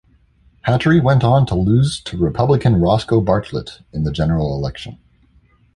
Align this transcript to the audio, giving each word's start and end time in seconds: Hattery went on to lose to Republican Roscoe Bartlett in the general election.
Hattery 0.65 0.99
went 0.99 1.23
on 1.23 1.45
to 1.45 1.53
lose 1.53 2.01
to 2.05 2.17
Republican 2.17 2.81
Roscoe 2.81 3.21
Bartlett 3.21 3.81
in 3.93 4.03
the 4.03 4.11
general 4.11 4.55
election. 4.55 4.97